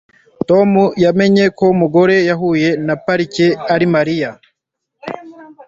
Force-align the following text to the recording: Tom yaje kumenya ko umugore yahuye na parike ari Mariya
Tom 0.49 0.69
yaje 1.03 1.11
kumenya 1.13 1.43
ko 1.57 1.63
umugore 1.75 2.15
yahuye 2.29 2.69
na 2.85 2.95
parike 3.03 3.47
ari 3.73 3.85
Mariya 3.95 4.29